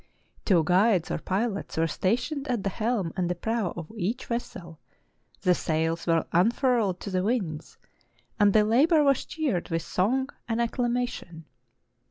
Two 0.45 0.63
guides 0.63 1.11
or 1.11 1.19
pilots 1.19 1.77
were 1.77 1.85
stationed 1.85 2.47
at 2.47 2.63
the 2.63 2.71
helm 2.71 3.13
and 3.15 3.29
the 3.29 3.35
prow 3.35 3.71
of 3.77 3.91
each 3.95 4.25
vessel: 4.25 4.79
the 5.41 5.53
sails 5.53 6.07
were 6.07 6.25
un 6.31 6.49
furled 6.49 6.99
to 7.01 7.11
the 7.11 7.21
winds; 7.21 7.77
and 8.39 8.51
the 8.51 8.63
labor 8.63 9.03
was 9.03 9.25
cheered 9.25 9.69
with 9.69 9.83
song 9.83 10.29
and 10.49 10.59
acclamation. 10.59 11.45